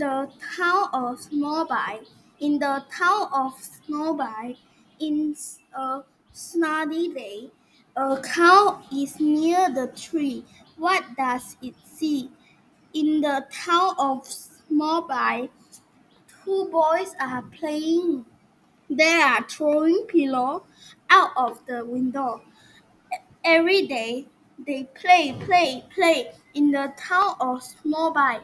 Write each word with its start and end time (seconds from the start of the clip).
the 0.00 0.30
town 0.56 0.88
of 0.94 1.20
Snowby, 1.20 2.06
in 2.40 2.58
the 2.58 2.82
town 2.90 3.28
of 3.34 3.52
Snowby, 3.60 4.56
in 4.98 5.36
a 5.76 5.78
uh, 5.78 6.02
snowy 6.32 7.08
day, 7.12 7.50
a 7.96 8.18
cow 8.22 8.80
is 8.90 9.20
near 9.20 9.68
the 9.68 9.88
tree. 9.88 10.42
What 10.78 11.04
does 11.18 11.58
it 11.60 11.74
see? 11.84 12.30
In 12.94 13.20
the 13.20 13.44
town 13.52 13.94
of 13.98 14.26
Snowby, 14.26 15.50
two 16.44 16.68
boys 16.72 17.14
are 17.20 17.42
playing. 17.42 18.24
They 18.88 19.20
are 19.20 19.46
throwing 19.50 20.06
pillow 20.08 20.64
out 21.10 21.30
of 21.36 21.60
the 21.66 21.84
window. 21.84 22.40
Every 23.44 23.86
day 23.86 24.28
they 24.66 24.84
play, 24.94 25.36
play, 25.44 25.84
play 25.94 26.32
in 26.54 26.70
the 26.70 26.90
town 26.96 27.34
of 27.38 27.62
Snowby. 27.62 28.40